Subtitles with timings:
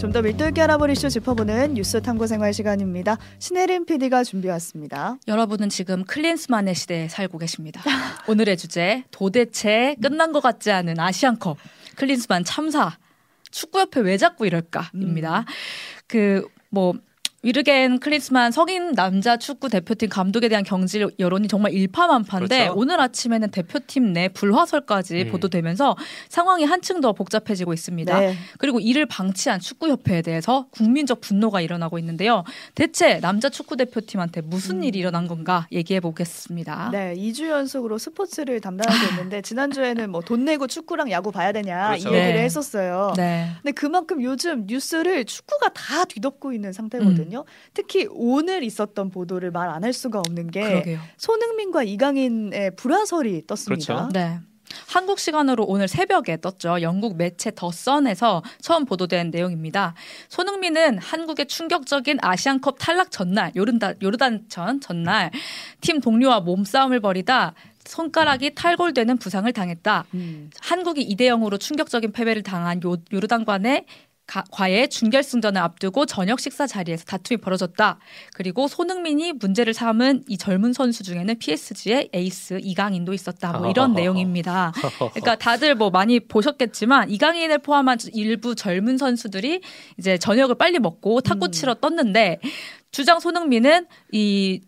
[0.00, 3.18] 좀 더 밀도 있게 알아볼 이슈 짚어보는 뉴스 탐구 생활 시간입니다.
[3.38, 5.18] 신혜림 PD가 준비했습니다.
[5.28, 7.82] 여러분은 지금 클린스만의 시대에 살고 계십니다.
[8.26, 11.58] 오늘의 주제 도대체 끝난 것 같지 않은 아시안컵
[11.96, 12.96] 클린스만 참사
[13.50, 15.40] 축구협회 왜 자꾸 이럴까입니다.
[15.40, 15.44] 음.
[16.06, 16.94] 그뭐
[17.42, 22.78] 위르겐 클린스만 성인 남자 축구 대표팀 감독에 대한 경질 여론이 정말 일파만파인데 그렇죠.
[22.78, 25.30] 오늘 아침에는 대표팀 내 불화설까지 음.
[25.32, 25.96] 보도되면서
[26.28, 28.20] 상황이 한층 더 복잡해지고 있습니다.
[28.20, 28.34] 네.
[28.58, 32.44] 그리고 이를 방치한 축구협회에 대해서 국민적 분노가 일어나고 있는데요.
[32.74, 34.84] 대체 남자 축구 대표팀한테 무슨 음.
[34.84, 36.90] 일이 일어난 건가 얘기해 보겠습니다.
[36.92, 42.10] 네, 2주 연속으로 스포츠를 담당하고 있는데 지난주에는 뭐 돈 내고 축구랑 야구 봐야 되냐 그렇죠.
[42.10, 42.42] 이 얘기를 네.
[42.44, 43.14] 했었어요.
[43.16, 43.48] 네.
[43.62, 47.26] 근데 그만큼 요즘 뉴스를 축구가 다 뒤덮고 있는 상태거든요.
[47.28, 47.29] 음.
[47.30, 47.44] 있거든요.
[47.74, 50.98] 특히 오늘 있었던 보도를 말 안 할 수가 없는 게 그러게요.
[51.16, 53.94] 손흥민과 이강인의 불화설이 떴습니다.
[53.94, 54.08] 그렇죠.
[54.12, 54.38] 네.
[54.88, 56.82] 한국 시간으로 오늘 새벽에 떴죠.
[56.82, 59.94] 영국 매체 더 선에서 처음 보도된 내용입니다.
[60.28, 65.30] 손흥민은 한국의 충격적인 아시안컵 탈락 전날, 요르단, 요르단전 전날
[65.80, 70.04] 팀 동료와 몸싸움을 벌이다 손가락이 탈골되는 부상을 당했다.
[70.14, 70.50] 음.
[70.60, 73.86] 한국이 2대 0으로 충격적인 패배를 당한 요, 요르단관의
[74.50, 77.98] 과의 준결승전을 앞두고 저녁 식사 자리에서 다툼이 벌어졌다.
[78.34, 83.58] 그리고 손흥민이 문제를 삼은 이 젊은 선수 중에는 PSG의 에이스 이강인도 있었다.
[83.58, 84.72] 뭐 이런 내용입니다.
[84.98, 89.60] 그러니까 다들 뭐 많이 보셨겠지만 이강인을 포함한 일부 젊은 선수들이
[89.98, 91.52] 이제 저녁을 빨리 먹고 탁구 음.
[91.52, 92.38] 치러 떴는데
[92.92, 94.60] 주장 손흥민은 이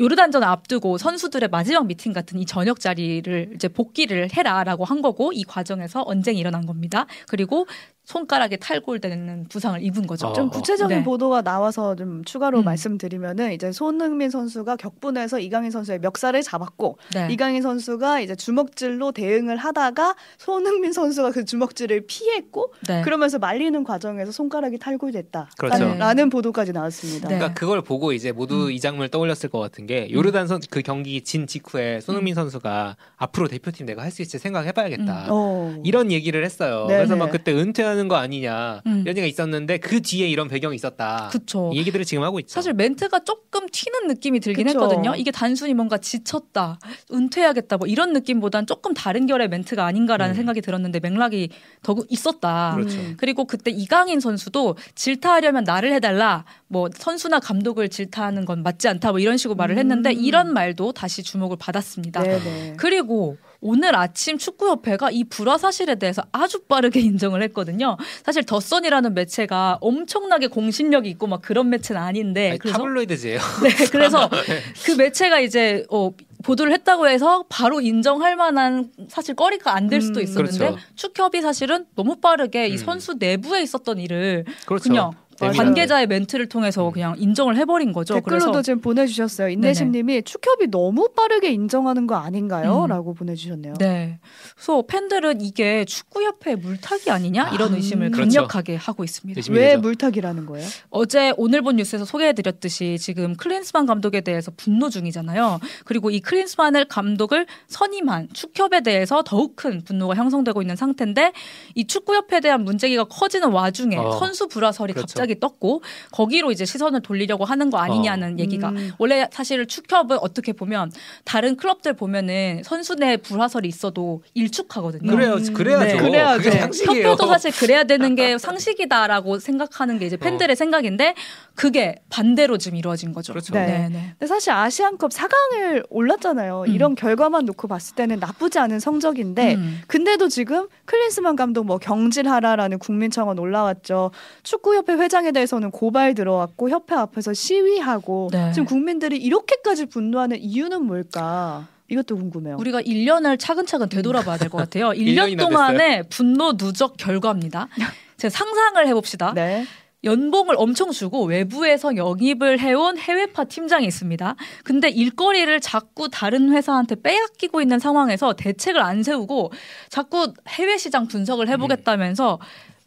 [0.00, 5.44] 요르단전 앞두고 선수들의 마지막 미팅 같은 이 저녁 자리를 이제 복귀를 해라라고 한 거고 이
[5.44, 7.06] 과정에서 언쟁이 일어난 겁니다.
[7.28, 7.66] 그리고
[8.04, 10.32] 손가락에 탈골되는 부상을 입은 거죠.
[10.34, 11.04] 좀 구체적인 네.
[11.04, 12.64] 보도가 나와서 좀 추가로 음.
[12.64, 17.28] 말씀드리면은 이제 손흥민 선수가 격분해서 이강인 선수의 멱살을 잡았고 네.
[17.30, 23.02] 이강인 선수가 이제 주먹질로 대응을 하다가 손흥민 선수가 그 주먹질을 피했고 네.
[23.02, 25.50] 그러면서 말리는 과정에서 손가락이 탈골됐다.
[25.58, 25.94] 그렇죠.
[25.94, 27.28] 라는 보도까지 나왔습니다.
[27.28, 27.36] 네.
[27.36, 28.70] 그러니까 그걸 보고 이제 모두 음.
[28.72, 32.36] 이 장면을 떠올렸을 것 같은 게 요르단 선 그 경기 진 직후에 손흥민 음.
[32.36, 35.24] 선수가 앞으로 대표팀 내가 할 수 있지 생각해봐야겠다.
[35.24, 35.28] 음.
[35.30, 35.74] 어.
[35.84, 36.86] 이런 얘기를 했어요.
[36.88, 37.32] 네, 그래서 막 네.
[37.32, 39.00] 그때 은퇴한 하는 거 아니냐 음.
[39.02, 41.28] 이런 얘기가 있었는데 그 뒤에 이런 배경이 있었다.
[41.32, 41.70] 그쵸.
[41.72, 42.52] 이 얘기들을 지금 하고 있죠.
[42.52, 44.80] 사실 멘트가 조금 튀는 느낌이 들긴 그쵸.
[44.80, 45.14] 했거든요.
[45.16, 46.78] 이게 단순히 뭔가 지쳤다,
[47.12, 50.36] 은퇴하겠다 뭐 이런 느낌보단 조금 다른 결의 멘트가 아닌가라는 음.
[50.36, 51.50] 생각이 들었는데 맥락이
[51.82, 52.74] 더 있었다.
[52.76, 52.98] 그렇죠.
[52.98, 53.14] 음.
[53.16, 56.44] 그리고 그때 이강인 선수도 질타하려면 나를 해달라.
[56.66, 59.12] 뭐 선수나 감독을 질타하는 건 맞지 않다.
[59.12, 60.18] 뭐 이런 식으로 말을 했는데 음.
[60.18, 62.22] 이런 말도 다시 주목을 받았습니다.
[62.22, 62.74] 네네.
[62.76, 67.96] 그리고 오늘 아침 축구협회가 이 불화 사실에 대해서 아주 빠르게 인정을 했거든요.
[68.22, 73.38] 사실 더선이라는 매체가 엄청나게 공신력이 있고 막 그런 매체는 아닌데 아니, 그래서 타블로이드지예요.
[73.64, 74.60] 네, 그래서 네.
[74.84, 76.10] 그 매체가 이제 어
[76.44, 80.78] 보도를 했다고 해서 바로 인정할 만한 사실 거리가 안 될 수도 음, 있었는데 그렇죠.
[80.94, 82.74] 축협이 사실은 너무 빠르게 음.
[82.74, 84.82] 이 선수 내부에 있었던 일을 그렇죠.
[84.90, 86.92] 그냥 관계자의 멘트를 통해서 음.
[86.92, 88.14] 그냥 인정을 해버린 거죠.
[88.14, 89.48] 댓글로도 그래서 지금 보내주셨어요.
[89.48, 92.84] 인내심님이 축협이 너무 빠르게 인정하는 거 아닌가요?
[92.84, 92.88] 음.
[92.88, 93.74] 라고 보내주셨네요.
[93.78, 94.18] 네.
[94.54, 98.40] 그래서 팬들은 이게 축구협회 물타기 아니냐 이런 아, 의심을 그렇죠.
[98.40, 99.40] 강력하게 하고 있습니다.
[99.50, 100.66] 왜 물타기라는 거예요?
[100.90, 105.60] 어제 오늘 본 뉴스에서 소개해드렸듯이 지금 클린스만 감독에 대해서 분노 중이잖아요.
[105.84, 111.32] 그리고 이 클린스만을 감독을 선임한 축협에 대해서 더욱 큰 분노가 형성되고 있는 상태인데
[111.74, 114.12] 이 축구협회에 대한 문제기가 커지는 와중에 어.
[114.18, 115.06] 선수 불화설이 그렇죠.
[115.06, 118.38] 갑자기 떴고 거기로 이제 시선을 돌리려고 하는 거 아니냐는 어.
[118.38, 118.92] 얘기가 음.
[118.98, 120.92] 원래 사실 축협은 어떻게 보면
[121.24, 125.10] 다른 클럽들 보면은 선수 내 불화설이 있어도 일축하거든요.
[125.10, 125.52] 그래요, 음.
[125.54, 125.84] 그래야죠.
[125.84, 125.96] 네.
[125.96, 126.50] 그래야죠.
[126.84, 130.54] 협회도 사실 그래야 되는 게 상식이다라고 생각하는 게 이제 팬들의 어.
[130.54, 131.14] 생각인데
[131.54, 133.32] 그게 반대로 지금 이루어진 거죠.
[133.32, 133.54] 그렇죠.
[133.54, 133.66] 네.
[133.66, 133.88] 네.
[133.88, 134.14] 네.
[134.18, 136.64] 근데 사실 아시안컵 4강을 올랐잖아요.
[136.66, 136.74] 음.
[136.74, 139.82] 이런 결과만 놓고 봤을 때는 나쁘지 않은 성적인데 음.
[139.86, 144.10] 근데도 지금 클린스만 감독 뭐 경질하라라는 국민청원 올라왔죠.
[144.42, 148.50] 축구협회 회장 회장에 대해서는 고발 들어왔고 협회 앞에서 시위하고 네.
[148.52, 151.68] 지금 국민들이 이렇게까지 분노하는 이유는 뭘까?
[151.88, 152.56] 이것도 궁금해요.
[152.58, 154.88] 우리가 1년을 차근차근 되돌아봐야 될 것 같아요.
[154.98, 157.68] 1년 동안의 분노 누적 결과입니다.
[158.16, 159.32] 제가 상상을 해봅시다.
[159.34, 159.64] 네.
[160.02, 164.34] 연봉을 엄청 주고 외부에서 영입을 해온 해외파 팀장이 있습니다.
[164.64, 169.52] 근데 일거리를 자꾸 다른 회사한테 빼앗기고 있는 상황에서 대책을 안 세우고
[169.88, 172.38] 자꾸 해외 시장 분석을 해보겠다면서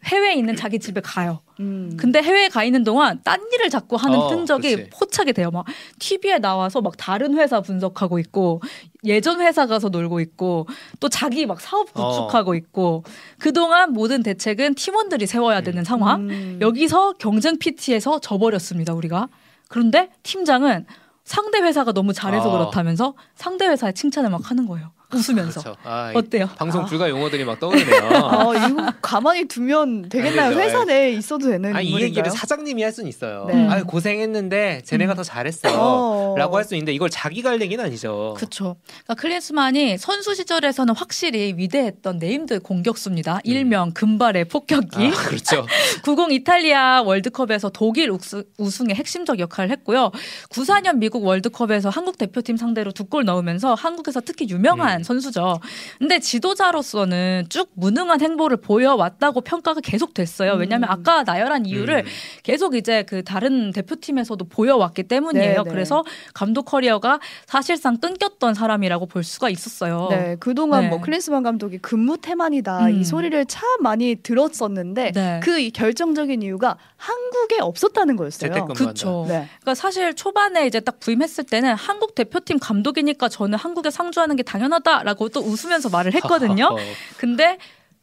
[0.04, 1.40] 해외에 있는 자기 집에 가요.
[1.60, 1.96] 음.
[1.98, 4.90] 근데 해외에 가 있는 동안 딴 일을 자꾸 하는 어, 흔적이 그치.
[4.90, 5.50] 포착이 돼요.
[5.50, 5.66] 막
[5.98, 8.62] TV에 나와서 막 다른 회사 분석하고 있고
[9.04, 10.66] 예전 회사 가서 놀고 있고
[11.00, 12.08] 또 자기 막 사업 어.
[12.08, 12.54] 구축하고 어.
[12.54, 13.04] 있고
[13.38, 15.84] 그동안 모든 대책은 팀원들이 세워야 되는 음.
[15.84, 16.30] 상황.
[16.30, 16.58] 음.
[16.60, 19.28] 여기서 경쟁 PT에서 져버렸습니다, 우리가.
[19.68, 20.86] 그런데 팀장은
[21.24, 22.52] 상대 회사가 너무 잘해서 어.
[22.52, 24.92] 그렇다면서 상대 회사에 칭찬을 막 하는 거예요.
[25.12, 25.78] 웃으면서 그렇죠.
[25.84, 26.48] 아, 어때요?
[26.56, 26.84] 방송 아.
[26.84, 28.10] 불가 용어들이 막 떠오르네요.
[28.12, 30.56] 아, 이거 가만히 두면 되겠나요?
[30.58, 33.46] 회사 내에 있어도 되는 아니, 이 얘기를 사장님이 할 수는 있어요.
[33.48, 33.66] 네.
[33.68, 35.16] 아 고생했는데 쟤네가 음.
[35.16, 38.34] 더 잘했어라고 할 수 있는데 이걸 자기가 할 얘기는 아니죠.
[38.36, 38.76] 그렇죠.
[39.04, 43.36] 그러니까 클린스만이 선수 시절에서는 확실히 위대했던 named 공격수입니다.
[43.36, 43.40] 음.
[43.44, 45.06] 일명 금발의 폭격기.
[45.06, 45.66] 아, 그렇죠.
[46.04, 50.10] 90 이탈리아 월드컵에서 독일 우승, 의 핵심적 역할을 했고요.
[50.50, 54.97] 94년 미국 월드컵에서 한국 대표팀 상대로 두 골 넣으면서 한국에서 특히 유명한 음.
[55.04, 55.60] 선수죠.
[55.98, 60.52] 근데 지도자로서는 쭉 무능한 행보를 보여왔다고 평가가 계속 됐어요.
[60.54, 60.92] 왜냐하면 음.
[60.92, 62.04] 아까 나열한 이유를 음.
[62.42, 65.48] 계속 이제 그 다른 대표팀에서도 보여왔기 때문이에요.
[65.48, 65.64] 네네.
[65.64, 65.70] 네.
[65.70, 66.04] 그래서
[66.34, 70.08] 감독 커리어가 사실상 끊겼던 사람이라고 볼 수가 있었어요.
[70.10, 70.88] 네, 그동안 네.
[70.88, 75.40] 뭐 클린스만 감독이 근무 태만이다 이 소리를 참 많이 들었었는데 네.
[75.42, 78.66] 그 결정적인 이유가 한국에 없었다는 거였어요.
[78.66, 79.24] 그렇죠.
[79.28, 79.48] 네.
[79.60, 84.87] 그러니까 사실 초반에 이제 딱 부임했을 때는 한국 대표팀 감독이니까 저는 한국에 상주하는 게 당연하다
[85.02, 86.76] 라고 또 웃으면서 말을 했거든요.
[87.16, 87.58] 근데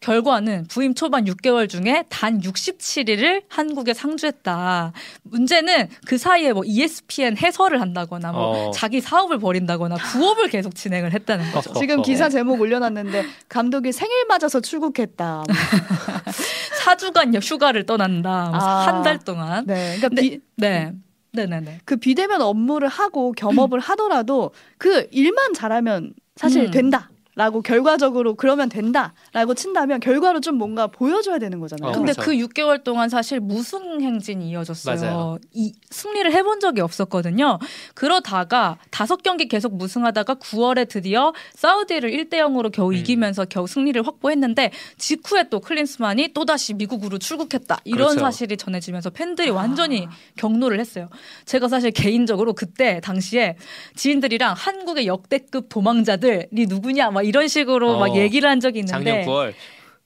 [0.06, 4.92] 결과는 부임 초반 6개월 중에 단 67일을 한국에 상주했다.
[5.24, 8.72] 문제는 그 사이에 뭐 ESPN 해설을 한다거나 뭐 어.
[8.72, 11.74] 자기 사업을 벌인다거나 부업을 계속 진행을 했다는 거죠.
[11.74, 15.44] 지금 기사 제목 올려놨는데 감독이 생일 맞아서 출국했다.
[16.86, 18.50] 4주간 휴가를 떠난다.
[18.52, 18.88] 뭐 아.
[18.88, 19.66] 한달 동안.
[19.66, 19.98] 네.
[19.98, 20.94] 그러니까 비, 네.
[21.32, 21.80] 네네네.
[21.84, 26.72] 그 비대면 업무를 하고 겸업을 하더라도 그 일만 잘하면 사실 음.
[26.72, 27.10] 된다.
[27.36, 31.90] 라고 결과적으로 그러면 된다라고 친다면 결과로 좀 뭔가 보여줘야 되는 거잖아요.
[31.90, 32.22] 어, 근데 그렇죠.
[32.22, 34.96] 그 6개월 동안 사실 무승 행진이 이어졌어요.
[34.96, 35.38] 맞아요.
[35.52, 37.60] 이 승리를 해본 적이 없었거든요.
[37.94, 42.94] 그러다가 다섯 경기 계속 무승하다가 9월에 드디어 사우디를 1대 0으로 겨우 음.
[42.94, 47.80] 이기면서 겨우 승리를 확보했는데 직후에 또 클린스만이 또다시 미국으로 출국했다.
[47.84, 48.20] 이런 그렇죠.
[48.22, 49.56] 사실이 전해지면서 팬들이 아.
[49.56, 51.10] 완전히 경로를 했어요.
[51.44, 53.58] 제가 사실 개인적으로 그때 당시에
[53.96, 59.26] 지인들이랑 한국의 역대급 도망자들이 누구냐 막 이런 식으로 어, 막 얘기를 한 적이 있는데 작년
[59.26, 59.54] 9월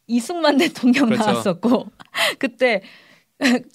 [0.07, 1.23] 이승만 대통령 그렇죠.
[1.23, 1.87] 나왔었고
[2.39, 2.81] 그때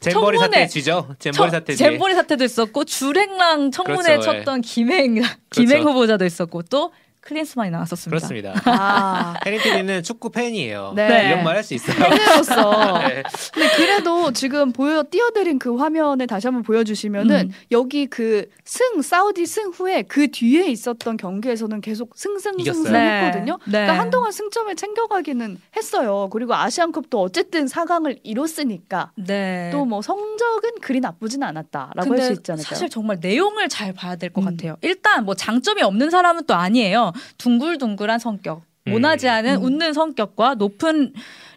[0.00, 1.14] 잼버리 사태 쥐죠.
[1.18, 4.60] 잼버리 사태 잼버리 사태도 있었고 주랭랑 청문회 그렇죠, 쳤던 예.
[4.62, 5.14] 김행
[5.50, 5.90] 김행 그렇죠.
[5.90, 6.92] 후보자도 있었고 또
[7.24, 8.10] 클린스만이 나왔었습니다.
[8.28, 8.54] 그렇습니다.
[8.66, 9.34] 아.
[9.46, 10.92] 해리 PD는 축구 팬이에요.
[10.94, 11.28] 네.
[11.28, 11.96] 이런 말 할 수 있어요.
[11.96, 12.98] 팬으로서.
[13.08, 13.22] 네.
[13.52, 17.52] 근데 그래도 지금 보여 띄어드린 그 화면에 다시 한번 보여주시면은 음.
[17.70, 23.58] 여기 그 승 사우디 승 후에 그 뒤에 있었던 경기에서는 계속 승승승승 했거든요.
[23.66, 23.72] 네.
[23.72, 26.28] 그러니까 한동안 승점을 챙겨가기는 했어요.
[26.32, 29.70] 그리고 아시안컵도 어쨌든 4강을 이뤘으니까 네.
[29.70, 32.68] 또뭐 성적은 그리 나쁘진 않았다라고 할 수 있지 않을까요?
[32.68, 34.50] 사실 정말 내용을 잘 봐야 될것 음.
[34.50, 34.76] 같아요.
[34.80, 37.12] 일단 뭐 장점이 없는 사람은 또 아니에요.
[37.38, 39.62] 둥글둥글한 성격, 모나지 않은 음.
[39.62, 41.12] 웃는 성격과 높은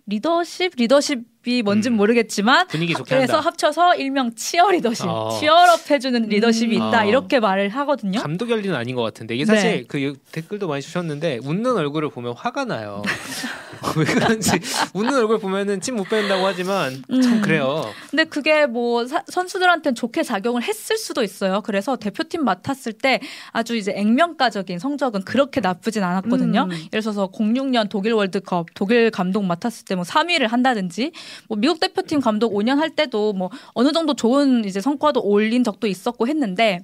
[0.09, 1.97] 리더십, 리더십이 뭔진 음.
[1.97, 3.47] 모르겠지만 분위기 좋게 그래서 한다.
[3.47, 5.37] 합쳐서 일명 치어 리더십, 어.
[5.37, 6.87] 치어업 해주는 리더십이 음.
[6.87, 7.05] 있다 어.
[7.05, 8.21] 이렇게 말을 하거든요.
[8.21, 9.83] 감독 열리는 아닌 것 같은데 이게 사실 네.
[9.85, 13.03] 그 댓글도 많이 주셨는데 웃는 얼굴을 보면 화가 나요.
[13.97, 14.59] 왜 그런지
[14.93, 17.41] 웃는 얼굴 보면은 침 못 뺀다고 하지만 참 음.
[17.41, 17.83] 그래요.
[18.09, 21.61] 근데 그게 뭐 사, 선수들한테는 좋게 작용을 했을 수도 있어요.
[21.65, 23.19] 그래서 대표팀 맡았을 때
[23.51, 26.67] 아주 이제 액면가적인 성적은 그렇게 나쁘진 않았거든요.
[26.69, 26.71] 음.
[26.71, 31.11] 예를 들어서 06년 독일 월드컵 독일 감독 맡았을 때 뭐 3위를 한다든지
[31.47, 35.87] 뭐 미국 대표팀 감독 5년 할 때도 뭐 어느 정도 좋은 이제 성과도 올린 적도
[35.87, 36.79] 있었고 했는데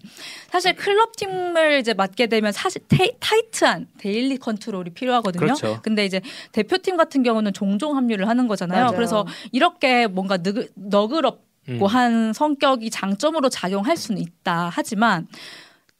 [0.51, 5.39] 사실 클럽 팀을 이제 맡게 되면 사실 테이, 타이트한 daily control이 필요하거든요.
[5.39, 5.79] 그렇죠.
[5.83, 8.83] 근데 이제 대표 팀 같은 경우는 종종 합류를 하는 거잖아요.
[8.83, 8.95] 맞아요.
[8.95, 11.85] 그래서 이렇게 뭔가 너그, 너그럽고 음.
[11.85, 14.69] 한 성격이 장점으로 작용할 수는 있다.
[14.71, 15.27] 하지만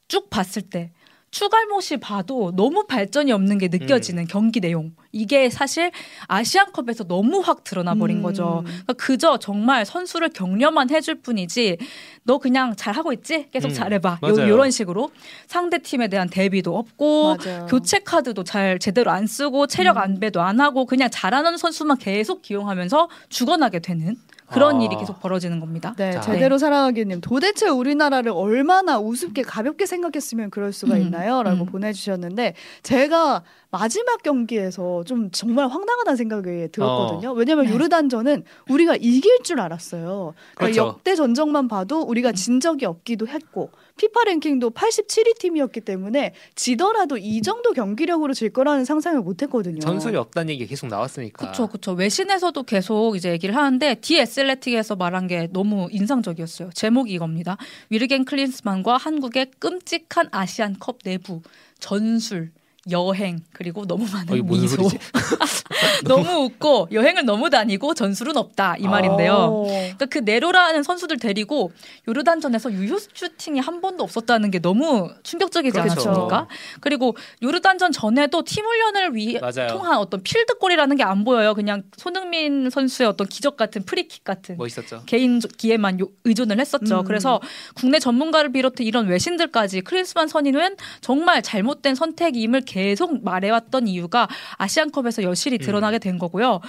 [0.08, 0.92] 쭉 봤을 때
[1.34, 4.28] 축알못이 봐도 너무 발전이 없는 게 느껴지는 음.
[4.30, 4.94] 경기 내용.
[5.12, 5.92] 이게 사실
[6.28, 8.24] 아시안컵에서 너무 확 드러나 버린 음.
[8.24, 8.62] 거죠.
[8.64, 11.80] 그러니까 그저 정말 선수를 격려만 해줄 뿐이지
[12.22, 13.48] 너 그냥 잘하고 있지?
[13.50, 13.74] 계속 음.
[13.74, 14.20] 잘해봐.
[14.24, 15.10] 요, 요런 식으로
[15.48, 17.66] 상대 팀에 대한 대비도 없고 맞아요.
[17.66, 20.04] 교체 카드도 잘 제대로 안 쓰고 체력 음.
[20.04, 24.18] 안배도 안 하고 그냥 잘하는 선수만 계속 기용하면서 죽어나게 되는
[24.54, 24.84] 그런 아.
[24.84, 25.94] 일이 계속 벌어지는 겁니다.
[25.98, 26.22] 네, 자.
[26.22, 31.02] 제대로 살아가기님 도대체 우리나라를 얼마나 우습게 가볍게 생각했으면 그럴 수가 음.
[31.02, 31.66] 있나요?라고 음.
[31.66, 33.44] 보내주셨는데 제가
[33.74, 37.32] 마지막 경기에서 좀 정말 황당하다는 생각이 들었거든요.
[37.32, 37.34] 어.
[37.34, 37.74] 왜냐하면 네.
[37.74, 40.36] 요르단전은 우리가 이길 줄 알았어요.
[40.54, 40.82] 그러니까 그렇죠.
[40.90, 47.42] 역대 전적만 봐도 우리가 진 적이 없기도 했고 피파 랭킹도 87위 팀이었기 때문에 지더라도 이
[47.42, 49.80] 정도 경기력으로 질 거라는 상상을 못했거든요.
[49.80, 51.40] 전술이 없다는 얘기 계속 나왔으니까.
[51.40, 51.94] 그렇죠, 그렇죠.
[51.94, 56.70] 외신에서도 계속 이제 얘기를 하는데 디에슬레틱에서 말한 게 너무 인상적이었어요.
[56.76, 57.58] 제목이 이겁니다.
[57.90, 61.42] 위르겐 클린스만과 한국의 끔찍한 아시안컵 내부
[61.80, 62.52] 전술
[62.92, 64.76] 여행 그리고 너무 많은 어, 미소
[66.04, 69.64] 너무 웃고 여행을 너무 다니고 전술은 없다 이 말인데요.
[69.68, 71.72] 그러니까 그 내로라하는 선수들 데리고
[72.08, 76.10] 요르단전에서 유효 슈팅이 한 번도 없었다는 게 너무 충격적이지 그렇죠.
[76.10, 76.48] 않았습니까?
[76.82, 79.68] 그리고 요르단전 전에도 팀 훈련을 위해 맞아요.
[79.70, 81.54] 통한 어떤 필드골이라는 게 안 보여요.
[81.54, 85.04] 그냥 손흥민 선수의 어떤 기적 같은 프리킥 같은 멋있었죠.
[85.06, 87.00] 개인 기에만 의존을 했었죠.
[87.00, 87.04] 음.
[87.04, 87.42] 그래서
[87.76, 94.28] 국내 전문가를 비롯해 이런 외신들까지 크리스만 선임은 정말 잘못된 선택임을 계속 말해왔던 이유가
[94.58, 96.60] 아시안컵에서 여실히 드러나게 된 거고요.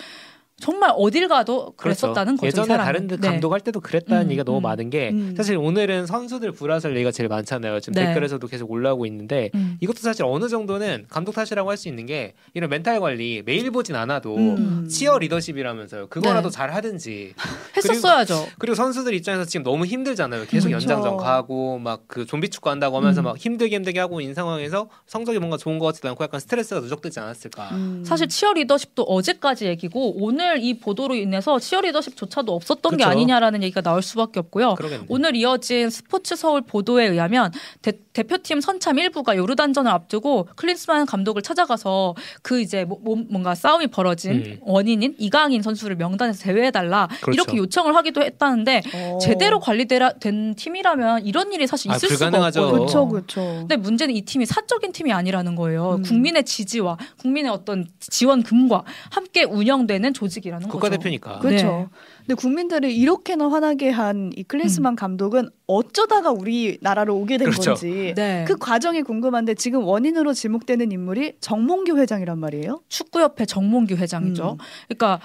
[0.61, 2.07] 정말 어딜 가도 그렇죠.
[2.07, 2.63] 그랬었다는 그렇죠.
[2.63, 2.63] 거죠.
[2.63, 3.29] 예전에 다른 데 네.
[3.29, 5.35] 감독할 때도 그랬다는 음, 얘기가 너무 음, 많은 게 음.
[5.37, 7.81] 사실 오늘은 선수들 불화설 얘기가 제일 많잖아요.
[7.81, 8.07] 지금 네.
[8.07, 9.77] 댓글에서도 계속 올라오고 있는데 음.
[9.81, 13.97] 이것도 사실 어느 정도는 감독 탓이라고 할 수 있는 게 이런 멘탈 관리 매일 보진
[13.97, 14.87] 않아도 음.
[14.89, 16.07] 치어 리더십이라면서요.
[16.07, 16.55] 그거라도 네.
[16.55, 17.35] 잘 하든지
[17.77, 18.35] 했었어야죠.
[18.35, 20.47] 그리고, 그리고, 선수들 입장에서 지금 너무 힘들잖아요.
[20.47, 20.71] 계속 그렇죠.
[20.71, 23.25] 연장전 가고 막 그 좀비 축구 한다고 하면서 음.
[23.25, 27.19] 막 힘들게 힘들게 하고 있는 상황에서 성적이 뭔가 좋은 것 같지도 않고 약간 스트레스가 누적되지
[27.19, 27.71] 않았을까.
[28.05, 34.03] 사실 치어 리더십도 어제까지 얘기고 오늘 이 보도로 인해서 치어리더십조차도 없었던 그렇게 아니냐라는 얘기가 나올
[34.03, 34.75] 수밖에 없고요.
[34.75, 35.07] 그러겠네.
[35.09, 42.15] 오늘 이어진 스포츠 서울 보도에 의하면 대, 표팀 선참 일부가 요르단전을 앞두고 클린스만 감독을 찾아가서
[42.43, 44.59] 그 이제 뭐, 뭐 뭔가 싸움이 벌어진 음.
[44.61, 47.33] 원인인 이강인 선수를 명단에서 제외해달라 그렇죠.
[47.33, 49.17] 이렇게 요청을 하기도 했다는데 오.
[49.17, 49.19] 어.
[49.19, 53.41] 제대로 관리된 팀이라면 이런 일이 사실 아, 있을 아, 수가 없고 그렇죠, 그렇죠.
[53.41, 55.97] 근데 문제는 이 팀이 사적인 팀이 아니라는 거예요.
[55.97, 56.03] 음.
[56.03, 60.73] 국민의 지지와 국민의 어떤 지원금과 함께 운영되는 조직 이라는 거죠.
[60.73, 61.38] 국가대표니까.
[61.38, 61.67] 그렇죠.
[61.67, 61.87] 네.
[62.21, 64.97] 근데 국민들을 이렇게나 화나게 한 이 클린스만 음.
[64.97, 67.73] 감독은 어쩌다가 우리나라로 오게 된 그렇죠.
[67.73, 68.45] 건지 네.
[68.47, 72.81] 그 과정이 궁금한데 지금 원인으로 지목되는 인물이 정몽규 회장이란 말이에요.
[72.88, 74.53] 축구협회 정몽규 회장이죠.
[74.53, 74.59] 음.
[74.88, 75.21] 그러니까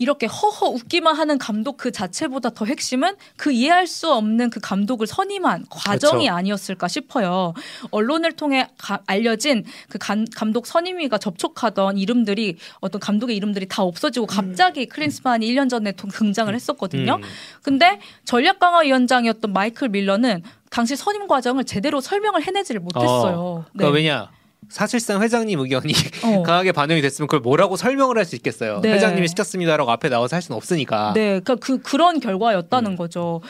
[0.00, 5.06] 이렇게 허허 웃기만 하는 감독 그 자체보다 더 핵심은 그 이해할 수 없는 그 감독을
[5.06, 6.36] 선임한 과정이 그렇죠.
[6.36, 7.52] 아니었을까 싶어요.
[7.90, 14.24] 언론을 통해 가, 알려진 그 감, 감독 선임위가 접촉하던 이름들이 어떤 감독의 이름들이 다 없어지고
[14.24, 14.26] 음.
[14.26, 14.88] 갑자기 음.
[14.88, 17.16] 클린스만이 1년 전에 등장을 했었거든요.
[17.16, 17.22] 음.
[17.62, 23.36] 근데 전략 강화 위원장이었던 마이클 밀러는 당시 선임 과정을 제대로 설명을 해내지를 못했어요.
[23.36, 23.86] 어, 네.
[23.86, 24.30] 왜냐?
[24.68, 25.92] 사실상 회장님 의견이
[26.24, 26.42] 어.
[26.46, 28.80] 강하게 반영이 됐으면 그걸 뭐라고 설명을 할 수 있겠어요.
[28.80, 28.92] 네.
[28.92, 31.12] 회장님이 시켰습니다라고 앞에 나와서 할 수는 없으니까.
[31.14, 32.96] 네, 그러니까 그 그런 결과였다는 음.
[32.96, 33.40] 거죠.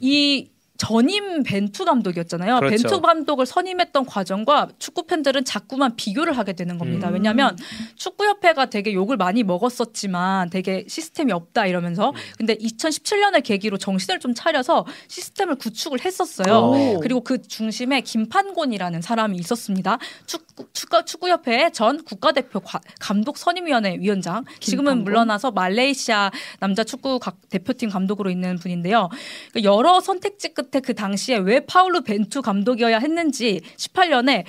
[0.00, 2.58] 이 전임 벤투 감독이었잖아요.
[2.58, 2.82] 그렇죠.
[2.82, 7.08] 벤투 감독을 선임했던 과정과 축구 팬들은 자꾸만 비교를 하게 되는 겁니다.
[7.08, 7.14] 음.
[7.14, 7.56] 왜냐하면
[7.94, 12.14] 축구협회가 되게 욕을 많이 먹었었지만 되게 시스템이 없다 이러면서 음.
[12.38, 16.96] 근데 2017년을 계기로 정신을 좀 차려서 시스템을 구축을 했었어요.
[16.96, 17.00] 오.
[17.00, 19.98] 그리고 그 중심에 김판곤이라는 사람이 있었습니다.
[20.26, 24.44] 축구, 축구, 축구협회 전 국가대표 과, 감독 선임위원회 위원장.
[24.58, 29.08] 지금은 물러나서 말레이시아 남자 축구 대표팀 감독으로 있는 분인데요.
[29.52, 34.44] 그러니까 여러 선택지 끝 끝에 그 당시에 왜 파울루 벤투 감독이어야 했는지 18년에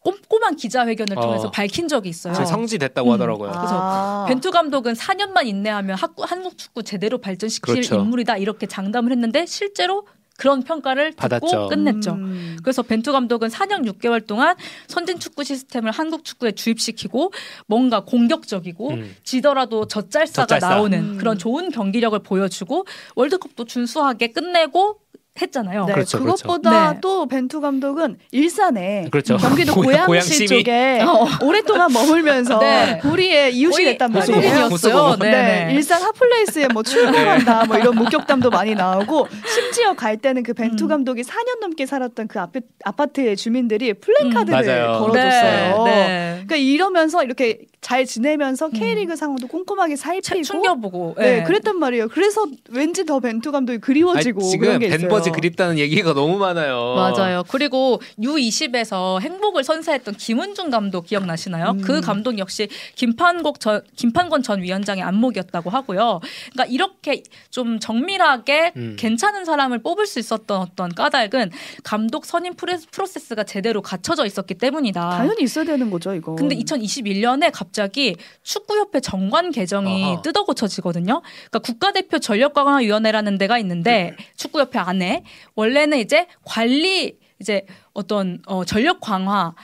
[0.00, 1.50] 꼼꼼한 기자회견을 통해서 어.
[1.50, 2.34] 밝힌 적이 있어요.
[2.34, 3.12] 성지됐다고 음.
[3.14, 3.50] 하더라고요.
[3.50, 4.24] 그래서 아.
[4.28, 7.96] 벤투 감독은 4년만 인내하면 학구, 한국 축구 제대로 발전시킬 그렇죠.
[7.96, 10.06] 인물이다 이렇게 장담을 했는데 실제로
[10.38, 11.68] 그런 평가를 받고 받았죠.
[11.68, 12.12] 끝냈죠.
[12.12, 12.56] 음.
[12.62, 14.56] 그래서 벤투 감독은 4년 6개월 동안
[14.88, 17.32] 선진 축구 시스템을 한국 축구에 주입시키고
[17.66, 19.16] 뭔가 공격적이고 음.
[19.22, 20.68] 지더라도 졌잘싸가 졌잘싸.
[20.76, 21.18] 나오는 음.
[21.18, 22.86] 그런 좋은 경기력을 보여주고
[23.16, 25.00] 월드컵도 준수하게 끝내고
[25.40, 25.86] 했잖아요.
[25.86, 26.42] 네, 그렇죠, 그렇죠.
[26.42, 26.94] 그것보다 그렇죠.
[26.94, 27.00] 네.
[27.00, 29.36] 또 벤투 감독은 일산에 그렇죠.
[29.36, 31.26] 경기도 고양시, 쪽에 어.
[31.42, 33.00] 오랫동안 머물면서 네.
[33.04, 34.40] 우리의 이웃이 됐단 말이에요.
[34.40, 40.16] 네, 네, 네, 일산 hot place에 뭐 출근한다 뭐 이런 목격담도 많이 나오고 심지어 갈
[40.16, 40.88] 때는 그 벤투 음.
[40.88, 45.84] 감독이 4년 넘게 살았던 그 아파트, 아파트의 주민들이 플랜카드를 음, 걸어줬어요.
[45.84, 48.72] 그러니까 이러면서 이렇게 잘 지내면서 음.
[48.72, 52.08] K리그 상황도 꼼꼼하게 살피고 챙겨보고 네, 네, 그랬단 말이에요.
[52.08, 56.94] 그래서 왠지 더 벤투 감독이 그리워지고 아니, 지금 벤버지 그립다는 얘기가 너무 많아요.
[56.94, 57.42] 맞아요.
[57.48, 61.70] 그리고 U20에서 행복을 선사했던 김은중 감독 기억나시나요?
[61.70, 61.80] 음.
[61.80, 66.20] 그 감독 역시 김판국 전 김판권 전 위원장의 안목이었다고 하고요.
[66.52, 68.96] 그러니까 이렇게 좀 정밀하게 음.
[68.98, 71.50] 괜찮은 사람을 뽑을 수 있었던 어떤 까닭은
[71.82, 75.10] 감독 선임 프로세스가 제대로 갖춰져 있었기 때문이다.
[75.10, 76.34] 당연히 있어야 되는 거죠, 이거.
[76.34, 80.22] 근데 2021년에 갑 자기 축구협회 정관 개정이 아하.
[80.22, 81.22] 뜯어 고쳐지거든요.
[81.22, 84.24] 그러니까 국가대표 전력강화위원회라는 데가 있는데 네.
[84.36, 85.24] 축구협회 안에
[85.54, 89.54] 원래는 이제 관리 이제 어떤 어 전력 강화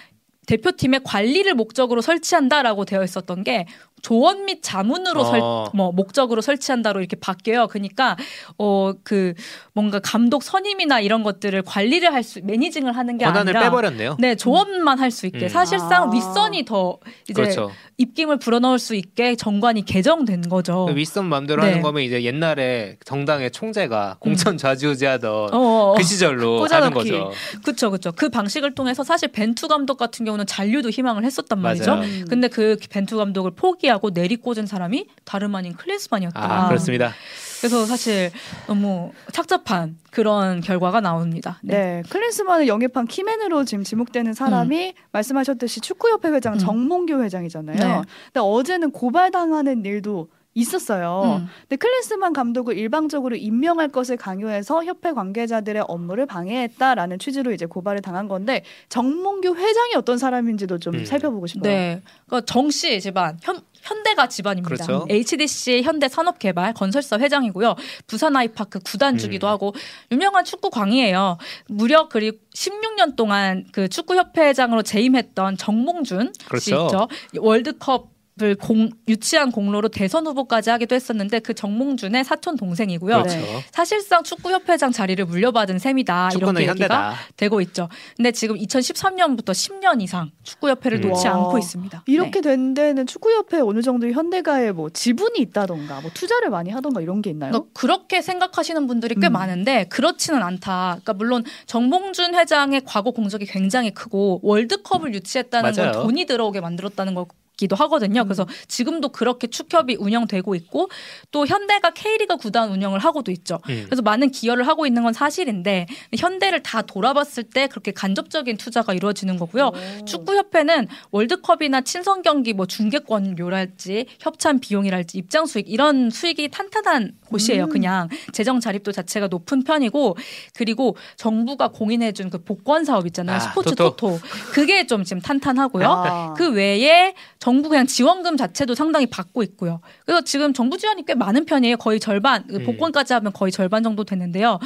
[0.47, 3.67] 대표팀의 관리를 목적으로 설치한다라고 되어 있었던 게
[4.03, 5.71] 조언 및 자문으로 설, 어.
[5.75, 7.67] 뭐 목적으로 설치한다로 이렇게 바뀌어요.
[7.69, 8.17] 그러니까
[8.59, 9.35] 어 그
[9.73, 14.17] 뭔가 감독 선임이나 이런 것들을 관리를 할 수 매니징을 하는 게 권한을 아니라 빼버렸네요.
[14.19, 15.49] 네 조언만 할 수 있게 음.
[15.49, 16.11] 사실상 아.
[16.13, 16.99] 윗선이 더
[17.29, 17.71] 이제 그렇죠.
[17.99, 20.87] 입김을 불어넣을 수 있게 정관이 개정된 거죠.
[20.87, 21.69] 그 윗선 마음대로 네.
[21.69, 25.95] 하는 거면 이제 옛날에 정당의 총재가 공천 좌지우지하던 어, 어, 어.
[25.95, 27.33] 그 시절로 하는 거죠.
[27.65, 28.13] 그렇죠, 그렇죠.
[28.13, 31.95] 그 방식을 통해서 사실 벤투 감독 같은 경우는 잔류도 희망을 했었단 말이죠.
[31.97, 32.25] 맞아요.
[32.29, 36.41] 근데 그 벤투 감독을 포기 하고 하고 내리꽂은 사람이 다름 아닌 클린스만이었다.
[36.41, 37.13] 아, 그렇습니다.
[37.61, 38.31] 그래서 사실
[38.67, 41.59] 너무 착잡한 그런 결과가 나옵니다.
[41.63, 44.93] 네, 네 클린스만을 영입한 키맨으로 지금 지목되는 사람이 음.
[45.13, 46.59] 말씀하셨듯이 축구협회 회장 음.
[46.59, 47.77] 정몽규 회장이잖아요.
[47.77, 48.03] 네.
[48.27, 51.41] 근데 어제는 고발당하는 일도 있었어요.
[51.43, 51.49] 음.
[51.61, 58.27] 근데 클린스만 감독을 일방적으로 임명할 것을 강요해서 협회 관계자들의 업무를 방해했다라는 취지로 이제 고발을 당한
[58.27, 61.05] 건데 정몽규 회장이 어떤 사람인지도 좀 음.
[61.05, 61.71] 살펴보고 싶어요.
[61.71, 64.85] 네, 그러니까 정씨 집안 현 현대가 집안입니다.
[64.85, 65.07] 그렇죠.
[65.09, 67.77] HDC 현대 산업개발 건설사 회장이고요.
[68.09, 69.49] 부산 아이파크 구단주기도 음.
[69.49, 69.75] 하고
[70.11, 71.39] 유명한 축구 광이에요.
[71.69, 76.61] 무려 그리고 16년 동안 그 축구협회장으로 재임했던 정몽준 그렇죠.
[76.61, 77.09] 씨 있죠.
[77.39, 78.16] 월드컵 을
[78.61, 83.23] 공, 유치한 공로로 대선 후보까지 하기도 했었는데 그 정몽준의 사촌 동생이고요.
[83.23, 83.39] 그렇죠.
[83.71, 86.31] 사실상 축구협회장 자리를 물려받은 셈이다.
[86.37, 87.15] 이렇게 얘기가 현대다.
[87.39, 87.89] 되고 있죠.
[88.15, 91.09] 근데 지금 2013년부터 10년 이상 축구협회를 음.
[91.09, 91.35] 놓지 와.
[91.35, 92.03] 않고 있습니다.
[92.07, 92.51] 이렇게 네.
[92.51, 97.31] 된 데는 축구협회 어느 정도 현대가에 뭐 지분이 있다던가 뭐 투자를 많이 하던가 이런 게
[97.31, 97.53] 있나요?
[97.53, 99.33] 그러니까 그렇게 생각하시는 분들이 꽤 음.
[99.33, 100.99] 많은데 그렇지는 않다.
[101.03, 105.93] 그러니까 물론 정몽준 회장의 과거 공적이 굉장히 크고 월드컵을 유치했다는 맞아요.
[105.93, 108.23] 건 돈이 들어오게 만들었다는 거 기도 하거든요.
[108.23, 108.25] 음.
[108.25, 110.89] 그래서 지금도 그렇게 축협이 운영되고 있고
[111.31, 113.59] 또 현대가 K리그 구단 운영을 하고도 있죠.
[113.69, 113.85] 음.
[113.87, 115.87] 그래서 많은 기여를 하고 있는 건 사실인데
[116.17, 119.73] 현대를 다 돌아봤을 때 그렇게 간접적인 투자가 이루어지는 거고요.
[120.07, 127.65] 축구협회는 월드컵이나 친선 경기 뭐 중계권 료랄지 협찬 비용이랄지 입장 수익 이런 수익이 탄탄한 곳이에요.
[127.65, 127.69] 음.
[127.71, 130.17] 그냥 재정 자립도 자체가 높은 편이고
[130.55, 133.37] 그리고 정부가 공인해 준 그 복권 사업 있잖아요.
[133.37, 133.97] 아, 스포츠 토토.
[133.97, 134.19] 토토.
[134.53, 135.87] 그게 좀 지금 탄탄하고요.
[135.89, 136.35] 아.
[136.35, 139.81] 그 외에 정부 그냥 지원금 자체도 상당히 받고 있고요.
[140.05, 141.77] 그래서 지금 정부 지원이 꽤 많은 편이에요.
[141.77, 142.65] 거의 절반 그 음.
[142.65, 144.59] 복권까지 하면 거의 절반 정도 되는데요.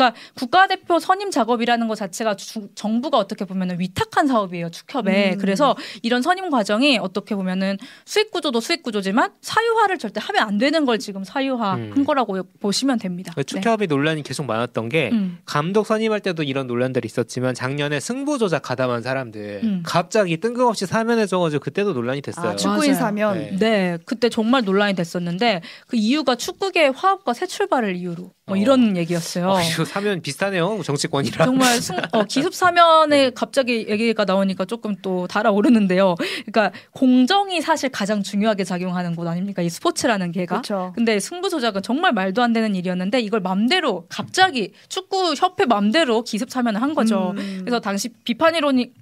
[0.00, 5.34] 그러니까 국가대표 선임 작업이라는 것 자체가 주, 정부가 어떻게 보면 위탁한 사업이에요 축협에.
[5.34, 5.38] 음.
[5.38, 7.76] 그래서 이런 선임 과정이 어떻게 보면은
[8.06, 12.04] 수익 구조도 수익 구조지만 사유화를 절대 하면 안 되는 걸 지금 사유화한 음.
[12.04, 13.32] 거라고 보시면 됩니다.
[13.36, 13.94] 그 축협의 네.
[13.94, 15.38] 논란이 계속 많았던 게 음.
[15.44, 19.82] 감독 선임할 때도 이런 논란들이 있었지만 작년에 승부 조작 가담한 사람들 음.
[19.84, 22.52] 갑자기 뜬금없이 사면해져가지고 그때도 논란이 됐어요.
[22.52, 23.38] 아, 축구인 사면.
[23.38, 23.56] 네.
[23.58, 23.98] 네.
[24.06, 28.60] 그때 정말 논란이 됐었는데 그 이유가 축구계 화합과 새 출발을 이유로 뭐 어.
[28.60, 29.48] 이런 얘기였어요.
[29.48, 31.46] 어, 사면 비슷하네요 정치권이랑.
[31.46, 33.30] 정말 승, 어, 기습 사면에 네.
[33.30, 36.16] 갑자기 얘기가 나오니까 조금 또 달아오르는데요.
[36.18, 39.62] 그러니까 공정이 사실 가장 중요하게 작용하는 곳 아닙니까?
[39.62, 40.56] 이 스포츠라는 게가.
[40.62, 40.92] 그쵸.
[40.96, 46.50] 근데 승부 조작은 정말 말도 안 되는 일이었는데 이걸 맘대로 갑자기 축구 협회 맘대로 기습
[46.50, 47.34] 사면을 한 거죠.
[47.36, 47.60] 음.
[47.60, 48.92] 그래서 당시 비판 이론이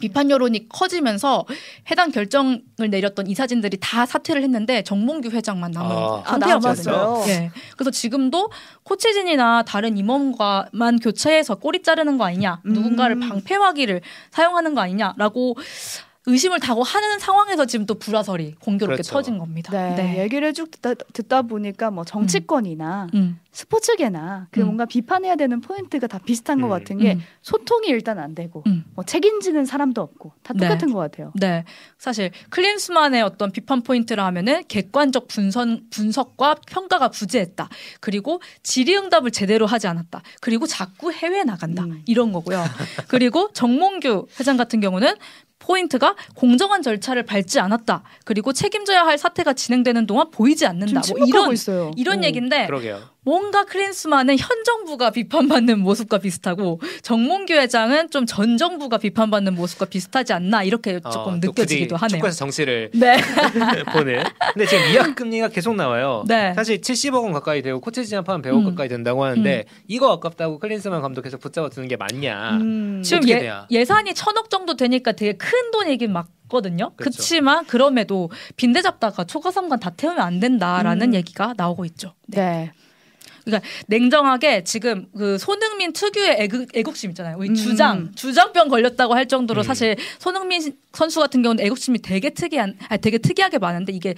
[0.00, 1.44] 비판 여론이 커지면서
[1.90, 6.94] 해당 결정을 내렸던 이사진들이 다 사퇴를 했는데 정몽규 회장만 남은 아, 상태였거든요.
[6.94, 7.50] 아, 네.
[7.76, 8.50] 그래서 지금도
[8.82, 12.72] 코치진이나 다른 임원과만 교체해서 꼬리 자르는 거 아니냐, 음.
[12.72, 15.56] 누군가를 방패화기를 사용하는 거 아니냐라고
[16.26, 19.12] 의심을 다고 하는 상황에서 지금 또 불화설이 공교롭게 그렇죠.
[19.12, 19.72] 터진 겁니다.
[19.72, 20.18] 네, 네.
[20.18, 23.18] 얘기를 쭉 듣다, 듣다, 보니까 뭐 정치권이나 음.
[23.18, 23.40] 음.
[23.52, 24.66] 스포츠계나 그 음.
[24.66, 26.70] 뭔가 비판해야 되는 포인트가 다 비슷한 것 음.
[26.70, 27.22] 같은 게 음.
[27.42, 28.84] 소통이 일단 안 되고 음.
[28.94, 30.66] 뭐 책임지는 사람도 없고 다 네.
[30.66, 30.94] 똑같은 네.
[30.94, 31.32] 것 같아요.
[31.34, 31.64] 네,
[31.98, 37.68] 사실 클린스만의 어떤 비판 포인트를 하면은 객관적 분선 분석과 평가가 부재했다.
[38.00, 40.22] 그리고 질의응답을 제대로 하지 않았다.
[40.40, 41.86] 그리고 자꾸 해외 나간다.
[42.06, 42.62] 이런 거고요.
[43.08, 45.14] 그리고 정몽규 회장 같은 경우는
[45.60, 48.02] 포인트가 공정한 절차를 밟지 않았다.
[48.24, 51.02] 그리고 책임져야 할 사태가 진행되는 동안 보이지 않는다.
[51.16, 51.92] 뭐 이런 있어요.
[51.96, 52.22] 이런 오.
[52.24, 53.00] 얘기인데 그러게요.
[53.22, 60.32] 뭔가 클린스만은 현 정부가 비판받는 모습과 비슷하고 정몽규 회장은 좀 전 정부가 비판받는 모습과 비슷하지
[60.32, 62.16] 않나 이렇게 어, 조금 어, 느껴지기도 하네요.
[62.18, 63.16] 축구에서 정치를 네.
[63.92, 64.22] 보는.
[64.52, 66.24] 근데 지금 이학 금리가 계속 나와요.
[66.28, 66.54] 네.
[66.54, 68.64] 사실 70억 원 가까이 되고 코치 진압하면 100억 음.
[68.66, 69.82] 가까이 된다고 하는데 음.
[69.88, 72.58] 이거 아깝다고 클린스만 감독 계속 붙잡아 두는 게 맞냐?
[72.60, 73.02] 음.
[73.04, 76.92] 지금 예, 예산이 천억 정도 되니까 되게 큰 돈이긴 막 거든요.
[76.96, 77.16] 그렇죠.
[77.18, 81.14] 그치만 그럼에도 빈대 잡다가 초과삼관 다 태우면 안 된다라는 음.
[81.14, 82.14] 얘기가 나오고 있죠.
[82.26, 82.40] 네.
[82.40, 82.72] 네.
[83.44, 87.36] 그러니까 냉정하게 지금 그 손흥민 특유의 애국, 애국심 있잖아요.
[87.38, 87.54] 우리 음.
[87.54, 89.64] 주장 주장병 걸렸다고 할 정도로 음.
[89.64, 94.14] 사실 손흥민 선수 같은 경우는 애국심이 되게 특이한, 아니 되게 특이하게 많은데 이게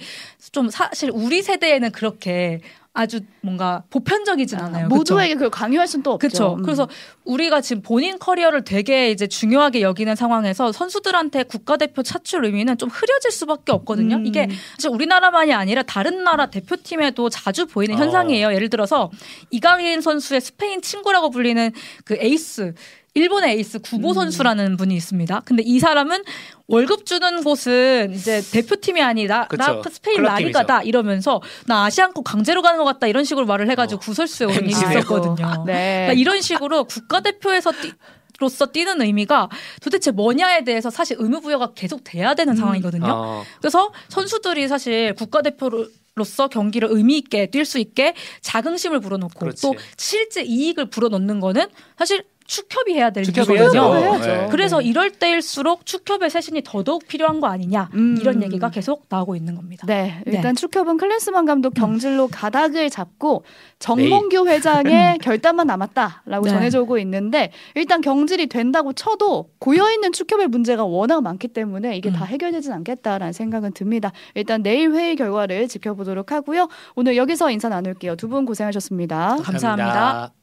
[0.51, 2.59] 좀 사실 우리 세대에는 그렇게
[2.95, 4.87] 아주 뭔가 보편적이진 아, 않아요.
[4.87, 6.27] 모두에게 그걸 강요할 수는 또 없죠.
[6.27, 6.53] 그렇죠.
[6.53, 6.61] 음.
[6.61, 6.87] 그래서
[7.25, 13.31] 우리가 지금 본인 커리어를 되게 이제 중요하게 여기는 상황에서 선수들한테 국가대표 차출 의미는 좀 흐려질
[13.31, 14.17] 수밖에 없거든요.
[14.17, 14.25] 음.
[14.27, 17.97] 이게 사실 우리나라만이 아니라 다른 나라 대표팀에도 자주 보이는 어.
[17.97, 18.53] 현상이에요.
[18.53, 19.09] 예를 들어서
[19.49, 21.71] 이강인 선수의 스페인 친구라고 불리는
[22.05, 22.75] 그 에이스
[23.15, 24.13] 일본의 에이스 구보 음.
[24.13, 25.41] 선수라는 분이 있습니다.
[25.45, 26.23] 근데 이 사람은
[26.67, 32.85] 월급 주는 곳은 이제 대표팀이 아니라 나 스페인 라리가다 이러면서 나 아시안컵 강제로 가는 것
[32.85, 33.99] 같다 이런 식으로 말을 해가지고 어.
[33.99, 35.45] 구설수에 오른 일이 있었거든요.
[35.45, 36.07] 아, 네.
[36.07, 37.91] 그러니까 이런 식으로 국가대표에서 뛰,
[38.39, 39.49] 로서 뛰는 의미가
[39.81, 42.57] 도대체 뭐냐에 대해서 사실 의무부여가 계속 돼야 되는 음.
[42.57, 43.05] 상황이거든요.
[43.07, 43.43] 어.
[43.59, 49.61] 그래서 선수들이 사실 국가대표로 로서 경기를 의미 있게 뛸 수 있게 자긍심을 불어넣고 그렇지.
[49.63, 54.17] 또 실제 이익을 불어넣는 거는 사실 축협이 해야 될 일이거든요.
[54.19, 54.47] 네.
[54.51, 54.85] 그래서 네.
[54.85, 58.17] 이럴 때일수록 축협의 쇄신이 더더욱 필요한 거 아니냐 음.
[58.19, 59.87] 이런 얘기가 계속 나오고 있는 겁니다.
[59.87, 60.59] 네, 일단 네.
[60.59, 63.45] 축협은 클래스만 감독 경질로 가닥을 잡고
[63.79, 66.49] 정몽규 회장의 결단만 남았다라고 네.
[66.49, 72.09] 전해져 오고 있는데 일단 경질이 된다고 쳐도 고여 있는 축협의 문제가 워낙 많기 때문에 이게
[72.09, 72.13] 음.
[72.13, 74.11] 다 해결되진 않겠다라는 생각은 듭니다.
[74.35, 76.67] 일단 내일 회의 결과를 지켜보도록 하고요.
[76.95, 78.15] 오늘 여기서 인사 나눌게요.
[78.17, 79.93] 두 분 고생하셨습니다 감사합니다.
[79.93, 80.42] 감사합니다.